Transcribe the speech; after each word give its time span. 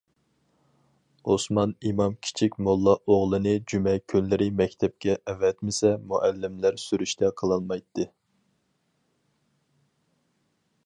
ئوسمان 1.33 1.73
ئىمام 1.89 2.15
كىچىك 2.27 2.55
موللا 2.67 2.95
ئوغلىنى 3.15 3.53
جۈمە 3.73 3.93
كۈنلىرى 4.13 4.47
مەكتەپكە 4.61 5.17
ئەۋەتمىسە 5.33 5.91
مۇئەللىملەر 6.13 6.79
سۈرۈشتە 6.85 7.31
قىلالمايتتى. 7.43 8.07